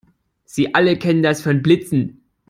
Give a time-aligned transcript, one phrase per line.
[0.45, 2.23] Sie alle kennen das von Blitzen.